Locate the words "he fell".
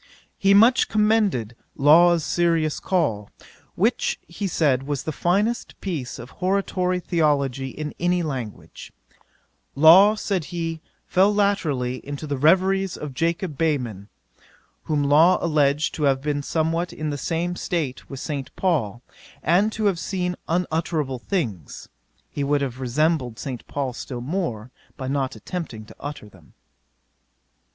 10.45-11.31